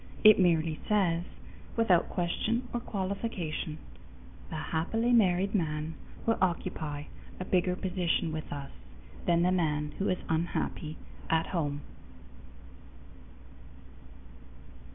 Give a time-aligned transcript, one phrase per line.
[0.23, 1.25] It merely says,
[1.77, 3.77] without question or qualification,
[4.49, 5.93] the happily married man
[6.25, 7.03] will occupy
[7.39, 8.71] a bigger position with us
[9.27, 10.97] than the man who is unhappy
[11.29, 11.81] at home.